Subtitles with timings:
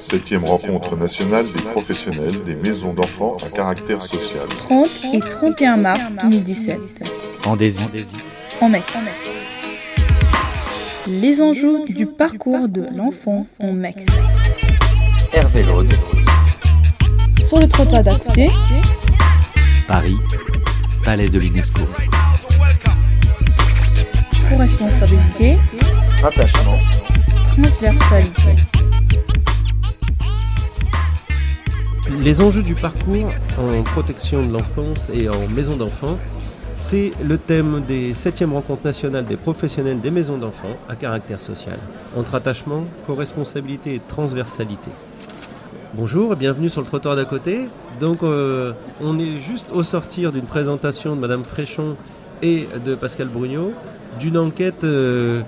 [0.00, 4.48] Septième rencontre nationale des professionnels des maisons d'enfants à caractère social.
[4.48, 7.42] 30 et 31 mars 2017.
[7.46, 7.84] En Désy.
[8.62, 8.86] En Mex.
[11.06, 14.06] Les enjeux du parcours de l'enfant en Mex.
[15.34, 15.92] Hervé Laude.
[17.46, 18.48] Sur le trottoir d'à côté.
[19.86, 20.16] Paris.
[21.04, 21.82] Palais de l'UNESCO.
[24.48, 25.58] Co-responsabilité.
[26.24, 26.78] Attachement.
[27.54, 28.69] Transversalité.
[32.22, 36.18] Les enjeux du parcours en protection de l'enfance et en maison d'enfants,
[36.76, 41.78] c'est le thème des 7e rencontres nationales des professionnels des maisons d'enfants à caractère social,
[42.14, 44.90] entre attachement, co-responsabilité et transversalité.
[45.94, 47.68] Bonjour et bienvenue sur le trottoir d'à côté.
[48.00, 51.96] Donc euh, on est juste au sortir d'une présentation de Madame Fréchon
[52.42, 53.72] et de Pascal Brugnot
[54.18, 55.40] d'une enquête euh,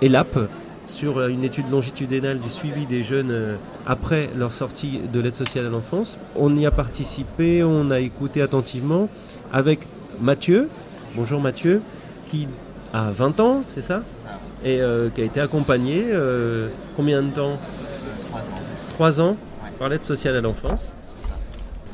[0.00, 0.38] ELAP
[0.86, 5.66] sur une étude longitudinale du suivi des jeunes euh, après leur sortie de l'aide sociale
[5.66, 6.18] à l'enfance.
[6.36, 9.08] On y a participé, on a écouté attentivement
[9.52, 9.80] avec
[10.20, 10.68] Mathieu.
[11.16, 11.82] Bonjour Mathieu,
[12.26, 12.48] qui
[12.92, 14.02] a 20 ans, c'est ça?
[14.64, 17.58] Et euh, qui a été accompagné euh, combien de temps?
[18.94, 19.36] 3 ans
[19.78, 20.92] par l'aide sociale à l'enfance.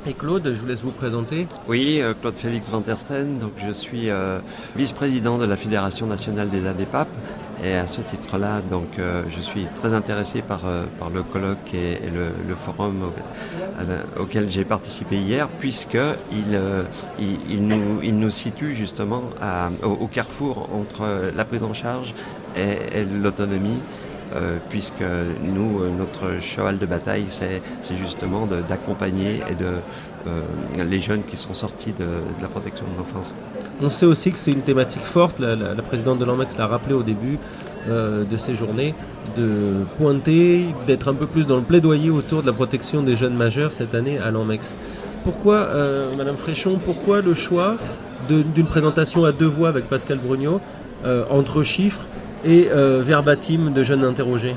[0.09, 1.49] Et Claude, je vous laisse vous présenter.
[1.67, 4.39] Oui, euh, Claude Félix Van der Steen, donc je suis euh,
[4.77, 7.09] vice-président de la Fédération nationale des ADEPAP.
[7.65, 11.73] Et à ce titre-là, donc, euh, je suis très intéressé par, euh, par le colloque
[11.75, 13.11] et, le, le forum
[14.21, 15.95] auquel j'ai participé hier, puisque
[16.31, 16.83] il, euh,
[17.19, 22.15] il, nous, il nous situe justement à- au, carrefour entre la prise en charge
[22.57, 23.79] et l'autonomie.
[24.35, 29.67] Euh, puisque nous, euh, notre cheval de bataille, c'est justement d'accompagner et de
[30.27, 30.43] euh,
[30.85, 32.07] les jeunes qui sont sortis de,
[32.43, 33.37] la protection de l'enfance.
[33.81, 37.05] On sait aussi que c'est une thématique forte, la, présidente de l'ANMEX l'a rappelé au
[37.05, 37.39] début
[37.89, 38.97] de ces journées,
[39.37, 43.37] de pointer, d'être un peu plus dans le plaidoyer autour de la protection des jeunes
[43.37, 44.75] majeurs cette année à l'ANMEX.
[45.23, 45.69] Pourquoi,
[46.19, 47.77] Madame Fréchon, pourquoi le choix
[48.29, 50.61] d'une présentation à deux voix avec Pascal Brugnot,
[51.31, 52.03] entre chiffres
[52.45, 54.55] et euh, verbatim de jeunes interrogés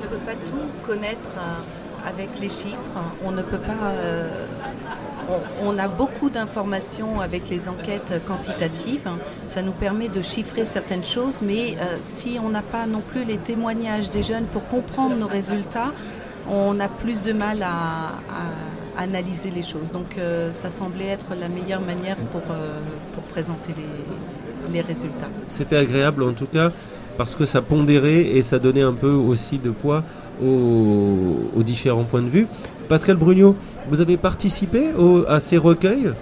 [0.00, 3.00] On ne peut pas tout connaître euh, avec les chiffres.
[3.24, 3.90] On ne peut pas.
[3.94, 4.28] euh,
[5.62, 9.08] on, a beaucoup d'informations avec les enquêtes quantitatives.
[9.46, 13.36] Ça nous permet de chiffrer certaines choses, mais si on n'a pas non plus les
[13.36, 15.92] témoignages des jeunes pour comprendre nos résultats,
[16.50, 18.10] on a plus de mal à,
[19.00, 19.92] analyser les choses.
[19.92, 20.16] Donc
[20.50, 23.84] ça semblait être la meilleure manière pour, pour présenter les,
[24.72, 25.28] les résultats.
[25.46, 26.70] C'était agréable en tout cas
[27.18, 30.02] parce que ça pondérait et ça donnait un peu aussi de poids
[30.42, 32.46] aux, aux différents points de vue.
[32.88, 33.54] Pascal Brugnot,
[33.88, 36.12] vous avez participé au- à ces recueils?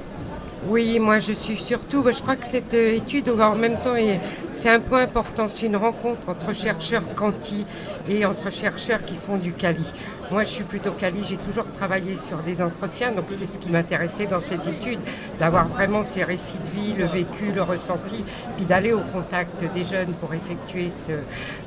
[0.68, 4.20] Oui, moi je suis surtout, je crois que cette étude en même temps est-
[4.52, 7.64] c'est un point important, c'est une rencontre entre chercheurs quanti
[8.08, 9.84] et entre chercheurs qui font du quali.
[10.30, 13.70] Moi je suis plutôt quali, j'ai toujours travaillé sur des entretiens, donc c'est ce qui
[13.70, 14.98] m'intéressait dans cette étude,
[15.40, 19.84] d'avoir vraiment ces récits de vie, le vécu, le ressenti, puis d'aller au contact des
[19.84, 21.12] jeunes pour effectuer ce,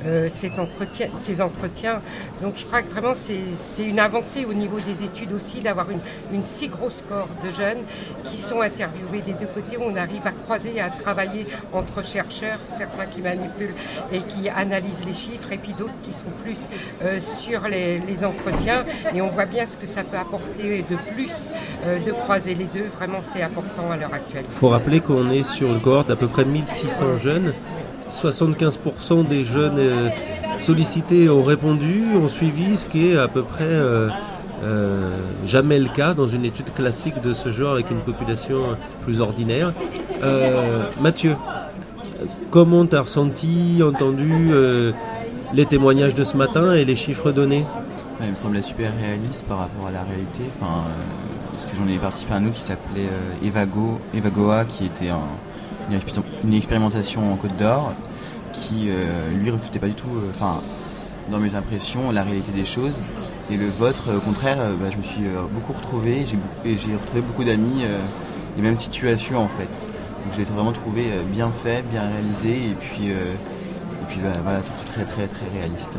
[0.06, 2.02] euh, cet entretien, ces entretiens.
[2.40, 6.00] Donc je crois que vraiment c'est une avancée au niveau des études aussi d'avoir une,
[6.32, 7.82] une si grosse corps de jeunes
[8.22, 9.76] qui sont interviewés des deux côtés.
[9.80, 13.74] On arrive à croiser, à travailler entre chercheurs, certains qui manipulent
[14.12, 16.68] et qui analysent les chiffres, et puis d'autres qui sont plus
[17.02, 18.51] euh, sur les, les entretiens.
[19.14, 21.48] Et on voit bien ce que ça peut apporter de plus
[21.84, 22.86] euh, de croiser les deux.
[22.96, 24.44] Vraiment, c'est important à l'heure actuelle.
[24.48, 27.52] Il faut rappeler qu'on est sur une cohorte d'à peu près 1600 jeunes.
[28.08, 30.08] 75% des jeunes euh,
[30.58, 34.08] sollicités ont répondu, ont suivi, ce qui est à peu près euh,
[35.44, 38.58] jamais le cas dans une étude classique de ce genre avec une population
[39.04, 39.72] plus ordinaire.
[41.00, 41.34] Mathieu,
[42.50, 44.52] comment tu as ressenti, entendu
[45.52, 47.64] les témoignages de ce matin et les chiffres donnés?
[48.22, 50.42] Il me semblait super réaliste par rapport à la réalité.
[50.56, 50.92] Enfin, euh,
[51.50, 55.08] parce que j'en ai participé à un autre qui s'appelait euh, Evago, Evagoa, qui était
[55.08, 55.18] un-
[55.90, 57.92] une, expé- une expérimentation en Côte d'Or,
[58.52, 60.60] qui euh, lui refutait pas du tout, enfin,
[61.30, 62.98] dans mes impressions, la réalité des choses.
[63.50, 65.22] Et le vôtre, au contraire, bah, je me suis
[65.52, 66.24] beaucoup retrouvé.
[66.64, 67.82] J'ai retrouvé beaucoup d'amis,
[68.56, 69.90] les mêmes situations en fait.
[70.24, 74.84] Donc j'ai vraiment trouvé bien fait, bien réalisé, et puis, et puis bah, voilà, surtout
[74.84, 75.96] très très très réaliste.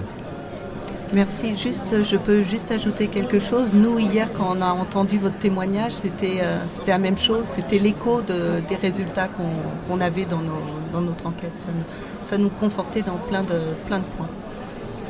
[1.14, 1.56] Merci.
[1.56, 3.74] Juste, je peux juste ajouter quelque chose.
[3.74, 7.44] Nous, hier, quand on a entendu votre témoignage, c'était euh, c'était la même chose.
[7.44, 11.52] C'était l'écho de- des résultats qu'on avait dans, nos, dans notre enquête.
[11.58, 11.84] Ça nous,
[12.24, 14.30] ça nous confortait dans plein de, plein de points.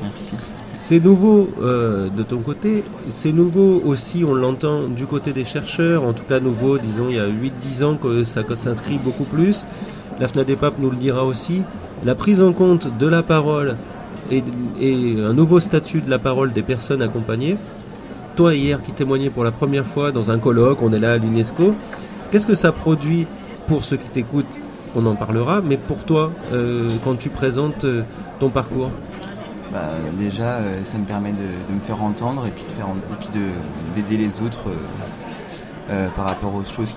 [0.02, 0.36] Merci.
[0.74, 6.04] C'est nouveau euh, de ton côté, c'est nouveau aussi, on l'entend du côté des chercheurs,
[6.04, 9.64] en tout cas nouveau, disons, il y a 8-10 ans que ça s'inscrit beaucoup plus.
[10.20, 11.62] La FNADEPAP nous le dira aussi.
[12.04, 13.76] La prise en compte de la parole
[14.32, 14.44] et,
[15.20, 17.58] un nouveau statut de la parole des personnes accompagnées.
[18.36, 21.18] Toi hier qui témoignais pour la première fois dans un colloque, on est là à
[21.18, 21.76] l'UNESCO,
[22.32, 23.28] qu'est-ce que ça produit
[23.68, 24.60] pour ceux qui t'écoutent?
[24.96, 28.04] On en parlera, mais pour toi, euh, quand tu présentes euh,
[28.40, 28.92] ton parcours?
[29.72, 29.90] Bah,
[30.20, 32.66] déjà, ça me permet de, me faire entendre et puis
[33.34, 33.46] de
[33.96, 34.70] d'aider les autres
[36.16, 36.96] par rapport aux choses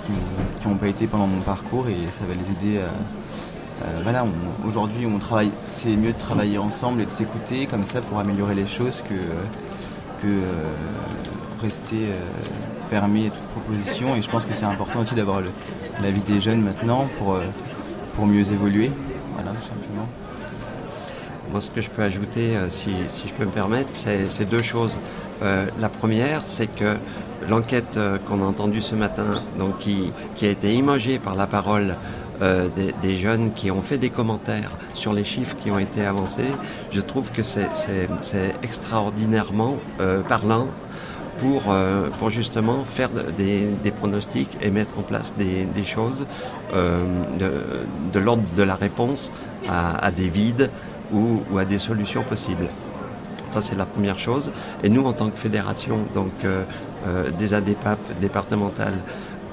[0.60, 2.88] qui n'ont pas été pendant mon parcours et ça va les aider à, euh,
[4.02, 4.26] voilà,
[4.66, 8.54] aujourd'hui on travaille, c'est mieux de travailler ensemble et de s'écouter comme ça pour améliorer
[8.54, 9.14] les choses que,
[10.22, 10.42] que euh,
[11.60, 12.20] rester euh,
[12.90, 14.16] fermé à toute proposition.
[14.16, 15.40] Et je pense que c'est important aussi d'avoir
[16.02, 17.38] l'avis des jeunes maintenant pour,
[18.14, 18.90] pour mieux évoluer.
[19.34, 20.06] Voilà, simplement.
[21.50, 22.90] Moi, ce que je peux ajouter, si,
[23.26, 24.98] je peux me permettre, c'est deux choses.
[25.40, 26.96] la première, c'est que
[27.48, 31.94] l'enquête qu'on a entendue ce matin, donc qui, qui, a été imagée par la parole
[32.42, 32.68] euh,
[33.02, 36.52] des, jeunes qui ont fait des commentaires sur les chiffres qui ont été avancés,
[36.90, 37.66] je trouve que c'est
[38.62, 40.66] extraordinairement euh, parlant
[41.38, 46.26] pour, euh, pour justement faire des, pronostics et mettre en place des, choses
[46.74, 49.32] de, l'ordre de la réponse
[49.68, 50.70] à, des vides
[51.12, 52.68] ou, à des solutions possibles.
[53.50, 54.52] Ça, c'est la première chose.
[54.82, 56.32] Et nous, en tant que fédération donc,
[57.38, 58.98] des ADPAP départementales,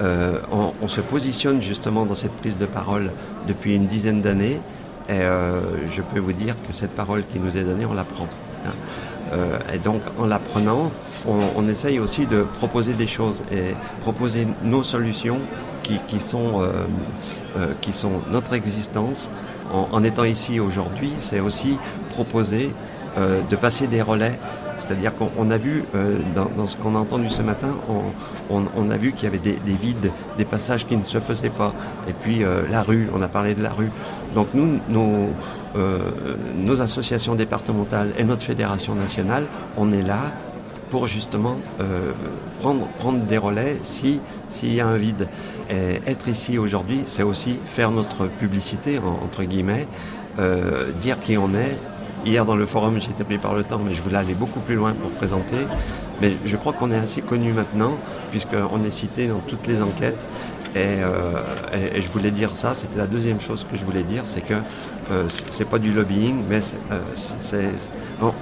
[0.01, 0.39] euh,
[0.81, 3.11] on, se positionne justement dans cette prise de parole
[3.47, 4.59] depuis une dizaine d'années
[5.07, 5.61] et euh,
[5.91, 8.27] je peux vous dire que cette parole qui nous est donnée, on la prend.
[8.65, 8.71] Hein.
[9.33, 10.91] Euh, et donc en l'apprenant,
[11.27, 15.39] on, on, essaye aussi de proposer des choses et proposer nos solutions
[15.83, 16.65] qui, sont,
[17.81, 19.29] qui sont notre existence.
[19.71, 21.77] En, étant ici aujourd'hui, c'est aussi
[22.09, 22.71] proposer
[23.17, 24.39] de passer des relais
[24.77, 27.75] c'est-à-dire qu'on a vu, euh, dans, ce qu'on a entendu ce matin,
[28.49, 31.73] on, a vu qu'il y avait des, vides, des passages qui ne se faisaient pas.
[32.07, 33.89] Et puis euh, la rue, on a parlé de la rue.
[34.35, 35.29] Donc nous, nos,
[35.75, 36.11] euh,
[36.55, 39.45] nos associations départementales et notre fédération nationale,
[39.77, 40.33] on est là
[40.89, 41.55] pour justement
[42.61, 44.19] prendre, prendre des relais s'il
[44.61, 45.27] y a un vide.
[45.67, 49.87] Et être ici aujourd'hui, c'est aussi faire notre publicité, entre guillemets,
[51.01, 51.75] dire qui on est,
[52.25, 54.61] Hier dans le forum, j'ai été pris par le temps, mais je voulais aller beaucoup
[54.61, 55.57] plus loin pour présenter.
[56.21, 57.97] Mais je crois qu'on est assez connu maintenant,
[58.31, 60.25] puisqu'on est cité dans toutes les enquêtes.
[60.75, 61.43] Euh,
[61.95, 64.55] et, je voulais dire ça, c'était la deuxième chose que je voulais dire, c'est que
[65.11, 66.61] euh, c'est pas du lobbying, mais
[66.91, 67.71] euh,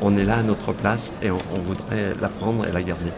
[0.01, 3.11] on, est là à notre place et on, voudrait la prendre et la garder.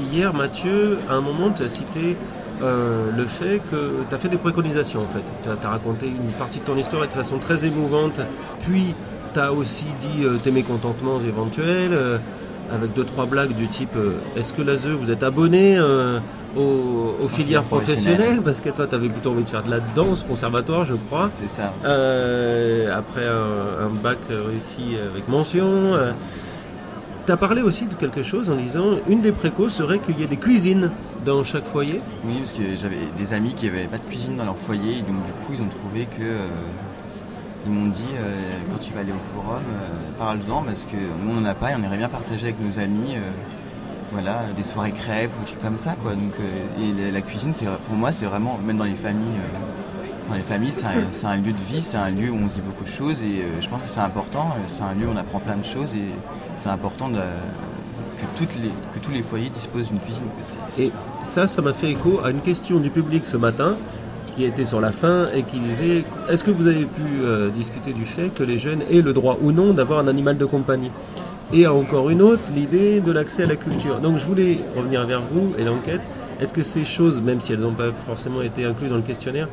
[0.00, 2.16] Hier, Mathieu, à un moment, tu as cité
[2.60, 5.24] le fait que tu as fait des préconisations en fait.
[5.42, 8.20] Tu as, raconté une partie de ton histoire de façon très émouvante,
[8.66, 8.94] puis
[9.34, 12.18] tu as aussi dit euh, tes mécontentements éventuels, euh,
[12.72, 15.78] avec deux, trois blagues du type euh, est-ce que l'ASE, vous êtes abonné
[16.56, 18.40] aux, filières professionnelles?
[18.42, 21.30] Parce que toi, tu avais plutôt envie de faire de la danse, conservatoire, je crois.
[21.34, 21.72] C'est ça.
[22.96, 25.98] après un, bac réussi avec mention.
[27.26, 30.22] Tu as parlé aussi de quelque chose en disant une des précaux serait qu'il y
[30.22, 30.90] ait des cuisines
[31.24, 32.02] dans chaque foyer?
[32.24, 35.02] Oui, parce que j'avais des amis qui n'avaient pas de cuisine dans leur foyer, et
[35.02, 36.40] donc du coup ils ont trouvé que
[37.66, 41.30] ils m'ont dit euh, quand tu vas aller au forum, euh, parle-en parce que nous
[41.30, 43.14] on n'en a pas et on aimerait bien partager avec nos amis.
[43.16, 43.30] Euh,
[44.12, 46.12] voilà, des soirées crêpes ou des trucs comme ça quoi.
[46.12, 46.34] Donc
[46.78, 49.40] et la cuisine c'est pour moi c'est vraiment même dans les familles
[50.28, 52.60] dans les familles c'est un, lieu de vie, c'est un lieu où on se dit
[52.60, 55.40] beaucoup de choses et je pense que c'est important, c'est un lieu où on apprend
[55.40, 56.12] plein de choses et
[56.54, 60.28] c'est important que, toutes les, que tous les foyers disposent d'une cuisine.
[60.78, 60.92] Et
[61.22, 63.74] ça, ça m'a fait écho à une question du public ce matin
[64.34, 67.92] qui était sur la fin et qui disait est-ce que vous avez pu euh, discuter
[67.92, 70.90] du fait que les jeunes aient le droit ou non d'avoir un animal de compagnie?
[71.52, 74.00] Et encore une autre, l'idée de l'accès à la culture.
[74.00, 76.00] Donc je voulais revenir vers vous et l'enquête.
[76.40, 79.48] Est-ce que ces choses, même si elles n'ont pas forcément été incluses dans le questionnaire,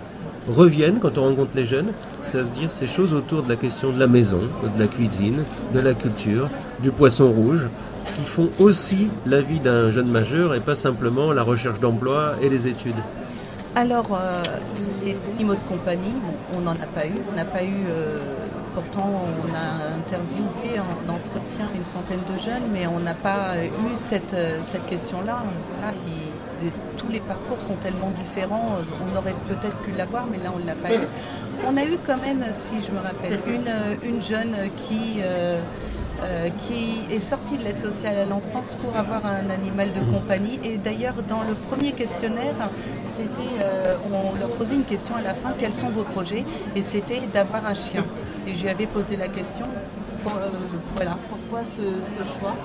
[0.50, 1.92] reviennent quand on rencontre les jeunes?
[2.24, 4.42] C'est-à-dire ces choses autour de la question de la maison,
[4.76, 5.44] de la cuisine,
[5.76, 6.50] de la culture,
[6.82, 7.68] du poisson rouge,
[8.16, 12.50] qui font aussi la vie d'un jeune majeur et pas simplement la recherche d'emploi et
[12.50, 12.96] les études.
[13.74, 14.44] Alors, euh,
[15.02, 16.14] les animaux de compagnie,
[16.54, 17.14] on n'en a pas eu.
[17.32, 17.86] On n'a pas eu.
[17.90, 18.20] Euh,
[18.74, 23.96] pourtant, on a interviewé en entretien une centaine de jeunes, mais on n'a pas eu
[23.96, 25.44] cette, cette question-là.
[26.98, 28.76] tous les parcours sont tellement différents.
[29.02, 31.08] On aurait peut-être pu l'avoir, mais là, on ne l'a pas eu.
[31.66, 35.22] On a eu quand même, si je me rappelle, une, une jeune qui.
[35.24, 35.62] Euh,
[36.24, 40.60] euh, qui est sorti de l'aide sociale à l'enfance pour avoir un animal de compagnie.
[40.64, 42.54] Et d'ailleurs, dans le premier questionnaire,
[43.20, 46.46] euh, on leur posait une question à la fin quels sont vos projets?
[46.76, 48.04] Et c'était d'avoir un chien.
[48.48, 49.66] Et je lui avais posé la question
[50.28, 50.50] euh,
[51.30, 51.82] pourquoi ce,
[52.40, 52.56] choix?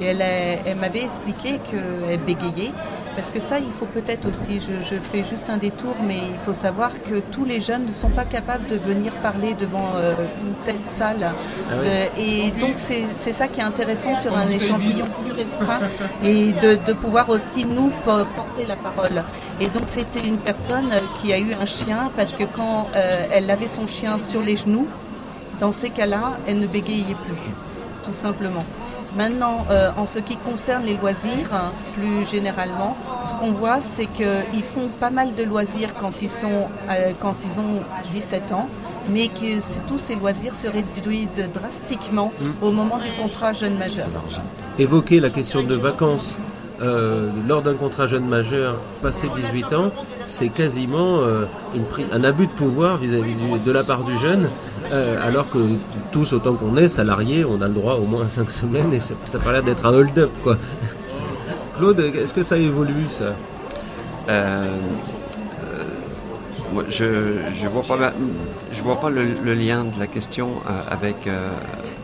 [0.00, 2.72] Et elle m'avait expliqué qu'elle bégayait
[3.14, 6.54] Parce que ça, il faut peut-être aussi, je, fais juste un détour, mais il faut
[6.54, 10.54] savoir que tous les jeunes ne sont pas capables de venir parler devant euh, une
[10.64, 11.30] telle salle.
[11.30, 15.80] Ah euh, et donc c'est ça qui est intéressant sur un échantillon plus restreint
[16.24, 19.22] et de, pouvoir aussi nous porter la parole.
[19.60, 20.90] Et donc c'était une personne
[21.20, 24.56] qui a eu un chien parce que quand euh, elle avait son chien sur les
[24.56, 24.88] genoux,
[25.60, 27.52] dans ces cas-là, elle ne bégayait plus,
[28.04, 28.64] tout simplement.
[29.16, 34.06] Maintenant, euh, en ce qui concerne les loisirs, hein, plus généralement, ce qu'on voit, c'est
[34.06, 38.68] qu'ils font pas mal de loisirs quand ils, sont, euh, quand ils ont 17 ans,
[39.10, 42.64] mais que tous ces loisirs se réduisent drastiquement mmh.
[42.64, 44.08] au moment du contrat jeune majeur.
[44.78, 46.38] Évoquer la question de vacances
[46.80, 49.92] euh, lors d'un contrat jeune majeur passé 18 ans,
[50.32, 51.44] c'est quasiment euh,
[52.10, 53.34] un abus de pouvoir vis-à-vis
[53.64, 54.48] de la part du jeune,
[54.90, 55.58] euh, alors que
[56.10, 59.00] tous, autant qu'on est salariés, on a le droit au moins à 5 semaines et
[59.00, 60.30] ça, ça l'air d'être un hold-up.
[60.42, 60.56] quoi.
[61.76, 63.34] Claude, est-ce que ça évolue ça?
[66.88, 68.12] Je ne vois pas,
[68.72, 70.48] je vois pas le, lien de la question
[70.90, 71.28] avec.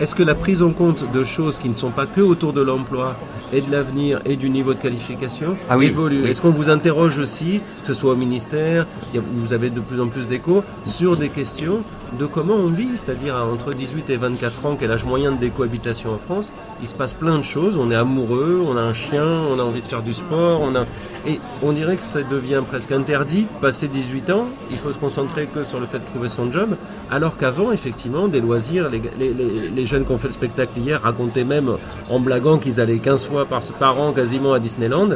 [0.00, 2.60] Est-ce que la prise en compte de choses qui ne sont pas que autour de
[2.60, 3.16] l'emploi
[3.52, 6.26] et de l'avenir et du niveau de qualification ah évolue.
[6.26, 10.06] Est-ce qu'on vous interroge aussi, que ce soit au ministère, vous avez de plus en
[10.06, 11.80] plus d'échos, sur des questions
[12.18, 16.12] de comment on vit, c'est-à-dire entre 18 et 24 ans, quel âge moyen de décohabitation
[16.12, 19.26] en France, il se passe plein de choses, on est amoureux, on a un chien,
[19.52, 20.86] on a envie de faire du sport, on a...
[21.26, 25.46] et on dirait que ça devient presque interdit, passé 18 ans, il faut se concentrer
[25.46, 26.76] que sur le fait de trouver son job,
[27.10, 31.70] alors qu'avant, effectivement, des loisirs, les, jeunes qui ont fait le spectacle hier racontaient même
[32.08, 35.10] en blaguant qu'ils allaient 15 fois par, par an quasiment à Disneyland.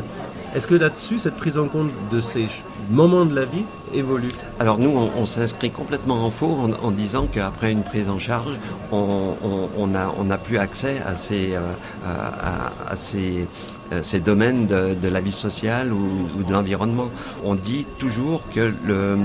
[0.55, 2.47] Est-ce que là-dessus, cette prise en compte de ces
[2.91, 7.73] moments de la vie évolue Alors nous, on, s'inscrit complètement en faux en, disant qu'après
[7.73, 8.59] une prise en charge,
[8.91, 13.45] on n'a on plus accès à ces, euh,
[13.93, 17.11] euh, domaines de, la vie sociale ou, de l'environnement.
[17.45, 19.17] On dit toujours que euh,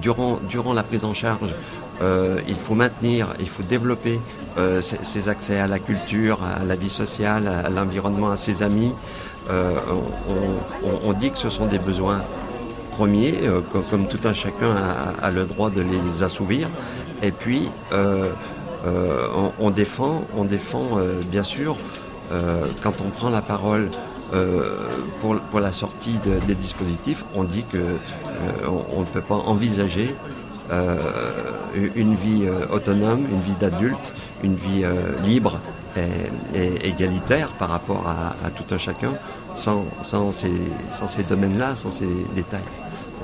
[0.00, 1.54] durant, la prise en charge,
[2.46, 4.20] il faut maintenir, il faut développer
[4.80, 8.92] ses, accès à la culture, à la vie sociale, à l'environnement, à ses amis.
[9.50, 9.78] Euh,
[11.04, 12.22] on, dit que ce sont des besoins
[12.98, 14.74] premiers, euh, comme, tout un chacun
[15.22, 16.68] a, le droit de les assouvir.
[17.22, 18.30] Et puis, euh,
[19.60, 20.98] on, défend, on défend
[21.30, 21.76] bien sûr,
[22.82, 23.88] quand on prend la parole
[25.20, 27.84] pour, la sortie des dispositifs, on dit que
[28.96, 30.14] on, ne peut pas envisager
[31.94, 34.06] une vie autonome, une vie d'adulte,
[34.42, 34.84] une vie
[35.24, 35.60] libre
[35.96, 39.14] et, égalitaire par rapport à, tout un chacun
[39.56, 40.52] sans, sans ces,
[41.06, 42.70] ces domaines-là, sans ces détails.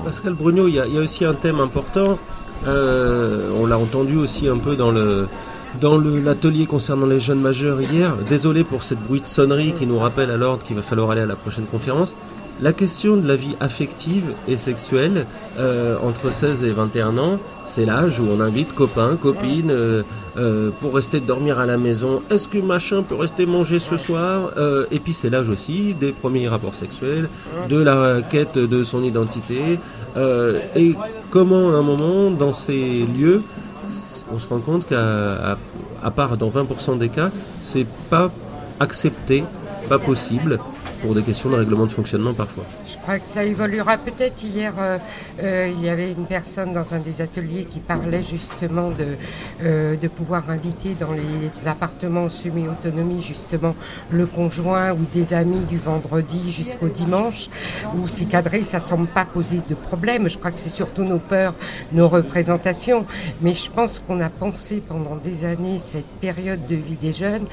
[0.03, 2.17] Pascal Bruno, il y, a aussi un thème important.
[2.67, 4.93] Euh, on l'a entendu aussi un peu dans
[5.81, 8.15] dans l'atelier concernant les jeunes majeurs hier.
[8.29, 11.21] Désolé pour cette bruit de sonnerie qui nous rappelle à l'ordre qu'il va falloir aller
[11.21, 12.15] à la prochaine conférence.
[12.61, 15.25] La question de la vie affective et sexuelle
[15.59, 20.03] euh, entre 16 et 21 ans, c'est l'âge où on invite copains, copines euh,
[20.37, 22.21] euh, pour rester dormir à la maison.
[22.31, 24.51] Est-ce que machin peut rester manger ce soir
[24.89, 27.27] Et puis c'est l'âge aussi des premiers rapports sexuels,
[27.69, 29.77] de la quête de son identité.
[30.75, 30.95] et
[31.31, 33.43] comment à un moment, dans ces lieux,
[34.31, 35.57] on se rend compte qu'à
[36.15, 37.31] part dans 20% des cas,
[37.63, 38.31] c'est pas
[38.79, 39.43] accepté,
[39.89, 40.59] pas possible
[41.13, 42.63] des questions de règlement de fonctionnement parfois.
[42.85, 44.43] Je crois que ça évoluera peut-être.
[44.43, 44.97] Hier, euh,
[45.41, 49.15] euh, il y avait une personne dans un des ateliers qui parlait justement de,
[49.63, 53.75] euh, de pouvoir inviter dans les appartements semi-autonomie justement
[54.11, 57.49] le conjoint ou des amis du vendredi jusqu'au dimanche,
[57.97, 60.29] où c'est cadré, ça ne semble pas poser de problème.
[60.29, 61.53] Je crois que c'est surtout nos peurs,
[61.91, 63.05] nos représentations.
[63.41, 67.45] Mais je pense qu'on a pensé pendant des années cette période de vie des jeunes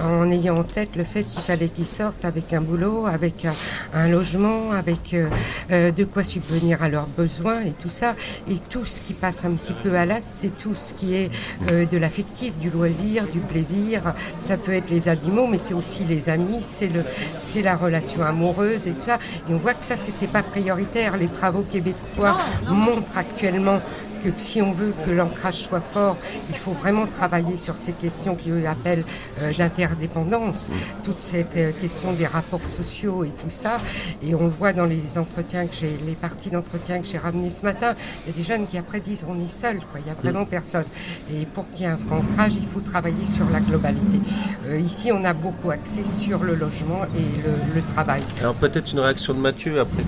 [0.00, 3.46] en ayant en tête le fait qu'il fallait qu'ils sortent avec un boulot, avec
[3.94, 5.28] un, logement, avec euh,
[5.70, 8.14] euh, de quoi subvenir à leurs besoins et tout ça.
[8.50, 11.30] Et tout ce qui passe un petit peu à l'as, c'est tout ce qui est
[11.70, 14.14] euh, de l'affectif, du loisir, du plaisir.
[14.38, 17.02] Ça peut être les animaux, mais c'est aussi les amis, c'est le,
[17.38, 19.18] c'est la relation amoureuse et tout ça.
[19.48, 21.16] Et on voit que ça, c'était pas prioritaire.
[21.16, 22.36] Les travaux québécois
[22.68, 23.80] montrent actuellement
[24.22, 26.16] que si on veut que l'ancrage soit fort,
[26.50, 29.04] il faut vraiment travailler sur ces questions qui appellent
[29.40, 30.70] euh, l'interdépendance,
[31.02, 33.78] toute cette euh, question des rapports sociaux et tout ça.
[34.22, 37.50] Et on le voit dans les entretiens que j'ai, les parties d'entretien que j'ai ramenées
[37.50, 37.94] ce matin,
[38.24, 40.14] il y a des jeunes qui après disent on est seul, quoi, il n'y a
[40.14, 40.86] vraiment personne.
[41.32, 44.20] Et pour qu'il y ait un vrai ancrage, il faut travailler sur la globalité.
[44.66, 48.22] Euh, ici, on a beaucoup axé sur le logement et le, travail.
[48.40, 50.02] Alors peut-être une réaction de Mathieu après.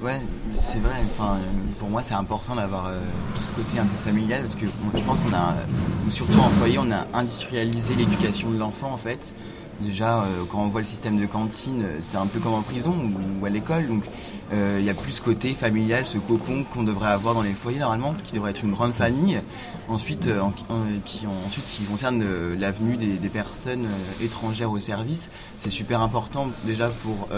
[0.00, 0.20] Ouais,
[0.54, 0.94] c'est vrai.
[1.10, 1.38] Enfin,
[1.80, 3.00] pour moi, c'est important d'avoir euh,
[3.34, 5.54] tout ce côté un peu familial parce que je pense qu'on a,
[6.08, 9.34] surtout en foyer, on a industrialisé l'éducation de l'enfant en fait.
[9.80, 12.94] Déjà, quand on voit le système de cantine, c'est un peu comme en prison
[13.40, 13.86] ou, à l'école.
[13.86, 14.02] Donc,
[14.52, 17.78] il y a plus ce côté familial, ce cocon qu'on devrait avoir dans les foyers
[17.78, 19.40] normalement, qui devrait être une grande famille.
[19.88, 20.28] Ensuite,
[21.04, 22.24] qui, ensuite qui concerne
[22.54, 23.86] l'avenue des, personnes
[24.20, 27.28] étrangères au service, c'est super important déjà pour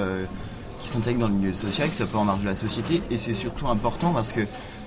[0.80, 3.02] qui s'intègrent dans le milieu social, qui soient pas en marge de la société.
[3.10, 4.40] Et c'est surtout important parce que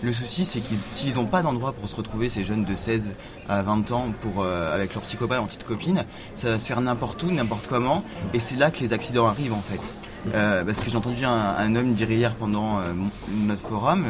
[0.03, 3.11] le souci, c'est qu'ils s'ils n'ont pas d'endroit pour se retrouver, ces jeunes de 16
[3.47, 6.03] à 20 ans, pour, euh, avec leurs petits copains, leurs petites copines,
[6.35, 8.03] ça va se faire n'importe où, n'importe comment.
[8.33, 9.95] Et c'est là que les accidents arrivent en fait.
[10.33, 12.93] Euh, parce que j'ai entendu un, homme dire hier pendant euh,
[13.29, 14.05] notre forum,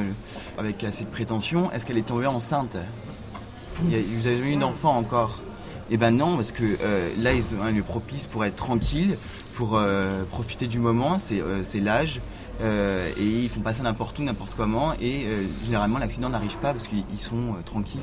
[0.57, 2.77] avec assez de prétention, est-ce qu'elle est tombée enceinte?
[3.83, 5.41] Vous avez eu une enfant encore
[5.91, 6.77] Eh ben non, parce que
[7.19, 9.17] là, ils ont un lieu propice pour être tranquille,
[9.53, 9.79] pour
[10.31, 12.21] profiter du moment, c'est l'âge.
[12.61, 16.71] Euh, et ils font passer n'importe où, n'importe comment, et euh, généralement l'accident n'arrive pas
[16.71, 18.01] parce qu'ils sont euh, tranquilles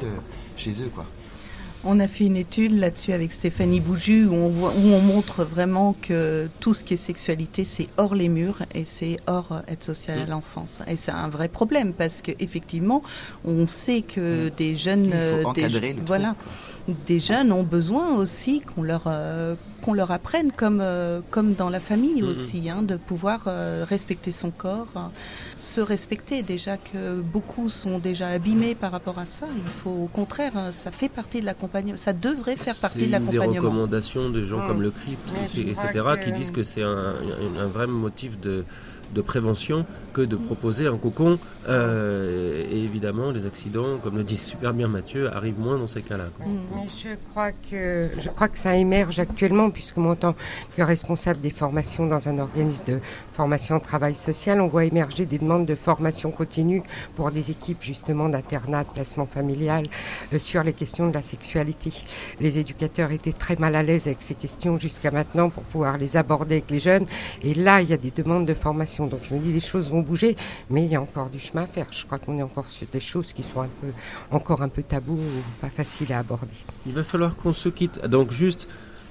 [0.56, 0.90] chez eux.
[0.92, 1.06] Quoi.
[1.82, 5.44] On a fait une étude là-dessus avec Stéphanie Bouju où on, voit, où on montre
[5.44, 9.82] vraiment que tout ce qui est sexualité, c'est hors les murs et c'est hors aide
[9.82, 10.30] sociale à mmh.
[10.30, 10.80] l'enfance.
[10.88, 13.02] Et c'est un vrai problème parce qu'effectivement,
[13.46, 14.50] on sait que mmh.
[14.58, 15.04] des jeunes...
[15.06, 16.34] Il faut encadrer le voilà,
[17.06, 21.70] des jeunes ont besoin aussi qu'on leur, euh, qu'on leur apprenne, comme, euh, comme dans
[21.70, 22.28] la famille mhm.
[22.28, 25.10] aussi, hein, de pouvoir euh, respecter son corps, hein,
[25.58, 26.42] se respecter.
[26.42, 29.46] Déjà que beaucoup sont déjà abîmés par rapport à ça.
[29.56, 33.10] Il faut au contraire, hein, ça fait partie de l'accompagnement, ça devrait faire partie de
[33.10, 33.44] l'accompagnement.
[33.44, 35.18] C'est des recommandations de gens comme le CRIP,
[35.56, 37.14] etc., qui disent que c'est un,
[37.58, 38.64] un vrai motif de
[39.12, 41.38] de prévention que de proposer un cocon.
[41.68, 46.02] Euh, et évidemment, les accidents, comme le dit super bien Mathieu, arrivent moins dans ces
[46.02, 46.26] cas-là.
[46.40, 46.58] Mm.
[46.96, 50.34] je crois, que, je crois que ça émerge actuellement, puisque moi, en tant
[50.76, 52.98] que responsable des formations dans un organisme de
[53.32, 56.82] formation en travail social, on voit émerger des demandes de formation continue
[57.16, 59.86] pour des équipes justement d'internat, de placement familial,
[60.32, 61.92] euh, sur les questions de la sexualité.
[62.40, 66.16] Les éducateurs étaient très mal à l'aise avec ces questions jusqu'à maintenant pour pouvoir les
[66.16, 67.06] aborder avec les jeunes.
[67.42, 69.90] Et là, il y a des demandes de formation donc je me dis les choses
[69.90, 70.36] vont bouger,
[70.68, 71.86] mais il y a encore du chemin à faire.
[71.90, 73.88] Je crois qu'on est encore sur des choses qui sont un peu,
[74.30, 76.54] encore un peu tabou ou pas faciles à aborder.
[76.86, 78.00] Il va falloir qu'on se quitte.
[78.06, 78.68] Donc juste.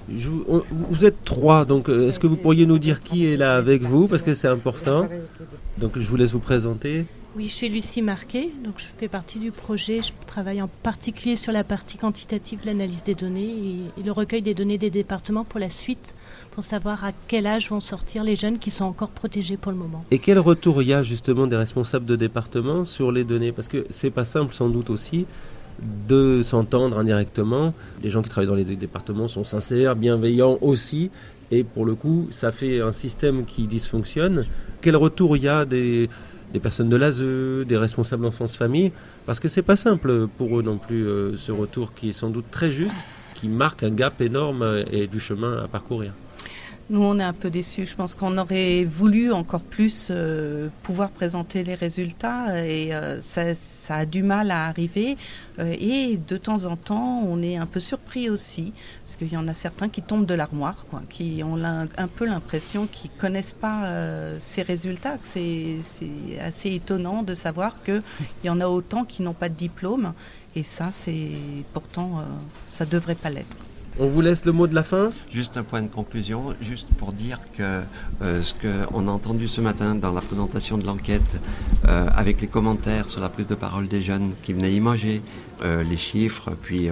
[0.08, 3.82] vous êtes trois, donc euh, est-ce que vous pourriez nous dire qui est là avec
[3.82, 4.08] vous?
[4.08, 5.08] Parce que c'est important.
[5.78, 7.06] Donc je vous laisse vous présenter.
[7.36, 10.02] Oui, je suis Lucie Marquet, donc je fais partie du projet.
[10.02, 14.42] Je travaille en particulier sur la partie quantitative de l'analyse des données et, le recueil
[14.42, 16.16] des données des départements pour la suite,
[16.50, 19.78] pour savoir à quel âge vont sortir les jeunes qui sont encore protégés pour le
[19.78, 20.04] moment.
[20.10, 23.52] Et quel retour il y a justement des responsables de département sur les données?
[23.52, 25.26] Parce que c'est pas simple sans doute aussi
[26.08, 27.72] de s'entendre indirectement.
[28.02, 31.10] Les gens qui travaillent dans les départements sont sincères, bienveillants aussi.
[31.50, 34.46] Et pour le coup, ça fait un système qui dysfonctionne.
[34.80, 36.08] Quel retour il y a des
[36.62, 38.92] personnes de l'ASE, des responsables enfance-famille,
[39.26, 42.30] parce que c'est pas simple pour eux non plus euh, ce retour qui est sans
[42.30, 42.96] doute très juste,
[43.34, 46.12] qui marque un gap énorme et du chemin à parcourir.
[46.90, 47.86] Nous, on est un peu déçus.
[47.86, 53.44] Je pense qu'on aurait voulu encore plus euh, pouvoir présenter les résultats et euh, ça,
[53.90, 55.16] a du mal à arriver.
[55.60, 58.72] Euh, et de temps en temps, on est un peu surpris aussi,
[59.04, 62.88] parce qu'il y en a certains qui tombent de l'armoire, qui ont un, peu l'impression
[62.88, 63.88] qu'ils ne connaissent pas
[64.40, 65.18] ces résultats.
[65.22, 65.76] C'est
[66.40, 68.02] assez étonnant de savoir qu'il
[68.42, 70.12] y en a autant qui n'ont pas de diplôme.
[70.56, 71.30] Et ça, c'est
[71.72, 72.24] pourtant,
[72.66, 73.69] ça ne devrait pas l'être.
[73.98, 77.12] On vous laisse le mot de la fin Juste un point de conclusion, juste pour
[77.12, 77.82] dire que
[78.22, 81.40] euh, ce qu'on a entendu ce matin dans la présentation de l'enquête,
[81.86, 85.22] euh, avec les commentaires sur la prise de parole des jeunes qui venaient imager
[85.62, 86.88] euh, les chiffres, puis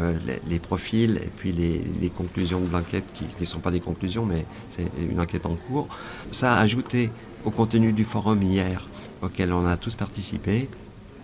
[0.48, 4.44] les, profils, et puis les, conclusions de l'enquête, qui ne sont pas des conclusions, mais
[4.68, 5.88] c'est une enquête en cours,
[6.32, 7.10] ça a ajouté
[7.44, 8.86] au contenu du forum hier,
[9.22, 10.68] auquel on a tous participé,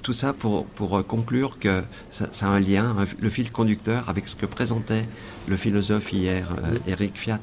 [0.04, 4.28] tout ça pour, pour euh, conclure que ça, a un lien, le fil conducteur avec
[4.28, 5.06] ce que présentait
[5.48, 6.54] le philosophe hier,
[6.86, 7.40] Eric euh, Fiat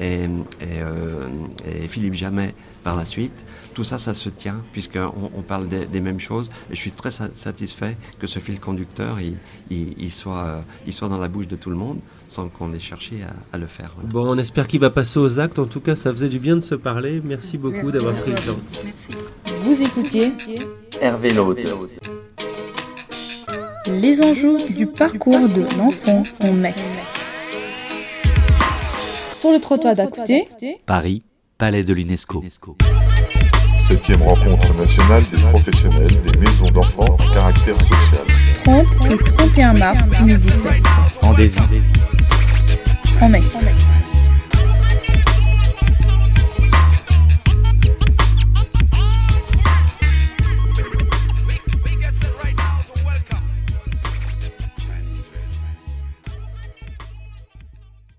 [0.00, 0.26] et,
[0.62, 1.28] euh,
[1.66, 3.44] et, Philippe Jamet par la suite.
[3.72, 7.10] Tout ça, ça se tient puisqu'on on parle des, mêmes choses et je suis très
[7.10, 9.36] satisfait que ce fil conducteur, il,
[9.70, 13.16] il, soit, il soit dans la bouche de tout le monde sans qu'on ait cherché
[13.52, 13.96] à, le faire.
[14.04, 15.58] Bon, on espère qu'il va passer aux actes.
[15.58, 17.20] En tout cas, ça faisait du bien de se parler.
[17.24, 18.58] Merci beaucoup d'avoir pris le temps.
[19.62, 20.32] Vous écoutiez
[21.00, 21.58] Hervé Laude.
[23.86, 27.00] Les enjeux du parcours de l'enfant en Metz.
[29.36, 30.48] Sur le trottoir d'à côté,
[30.86, 31.22] Paris,
[31.56, 32.42] Palais de l'UNESCO.
[33.88, 38.24] Septième rencontre nationale des professionnels des maisons d'enfants à caractère social.
[38.64, 40.72] 30 et 31 mars 2017.
[41.22, 41.62] En Désir.
[43.20, 43.56] En Metz.